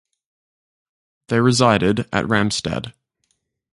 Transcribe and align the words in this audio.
They 1.27 1.39
resided 1.39 2.09
at 2.11 2.25
Ramstad. 2.25 2.93